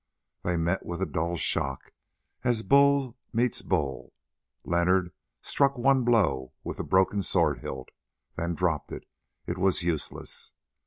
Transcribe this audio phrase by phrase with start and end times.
[0.41, 1.93] They met with a dull shock
[2.43, 4.13] as bull meets bull.
[4.63, 5.11] Leonard
[5.43, 7.89] struck one blow with the broken sword hilt,
[8.35, 10.53] then dropped it—it was useless.